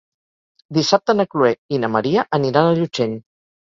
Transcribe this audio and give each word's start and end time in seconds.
Dissabte 0.77 1.17
na 1.19 1.27
Chloé 1.35 1.53
i 1.77 1.81
na 1.85 1.93
Maria 1.99 2.29
aniran 2.43 2.75
a 2.75 2.77
Llutxent. 2.83 3.19